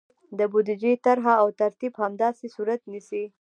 د 0.37 0.39
بودیجې 0.51 0.93
طرحه 1.05 1.33
او 1.41 1.47
ترتیب 1.61 1.93
همداسې 2.03 2.45
صورت 2.55 2.81
نیسي. 2.91 3.23